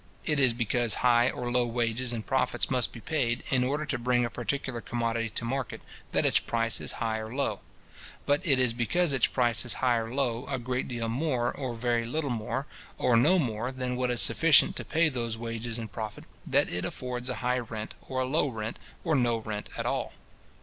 [0.25, 3.99] It is because high or low wages and profit must be paid, in order to
[3.99, 5.79] bring a particular commodity to market,
[6.11, 7.59] that its price is high or low.
[8.25, 11.75] But it is because its price is high or low, a great deal more, or
[11.75, 12.65] very little more,
[12.97, 16.83] or no more, than what is sufficient to pay those wages and profit, that it
[16.83, 20.13] affords a high rent, or a low rent, or no rent at all.